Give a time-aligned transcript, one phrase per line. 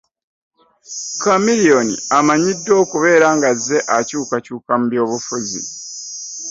[1.21, 5.61] Chameleon amanyiddwa okubeera ng'azze akyukakyuka mu by'obufuzi.